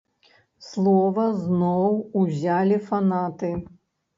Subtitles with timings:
[0.67, 3.53] Слова зноў узялі фанаты.